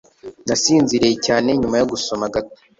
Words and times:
Nasinziriye 0.47 1.15
cyane 1.25 1.47
nyuma 1.59 1.75
yo 1.81 1.85
gusoma 1.91 2.25
gato. 2.33 2.59